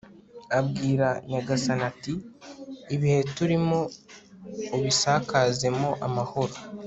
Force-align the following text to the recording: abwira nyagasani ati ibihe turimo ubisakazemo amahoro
abwira 0.59 1.07
nyagasani 1.29 1.83
ati 1.91 2.13
ibihe 2.95 3.19
turimo 3.35 3.79
ubisakazemo 4.77 5.89
amahoro 6.07 6.55